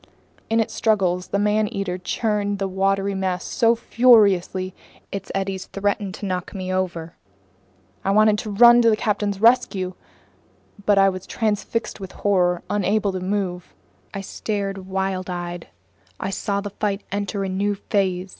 [0.49, 4.73] In its struggles the man eater churned the watery mass so furiously,
[5.11, 7.17] its eddies threatened to knock me over.
[8.03, 9.93] I wanted to run to the captain's rescue.
[10.87, 13.75] But I was transfixed with horror, unable to move.
[14.11, 15.67] I stared, wild eyed.
[16.19, 18.29] I saw the fight enter a new phase.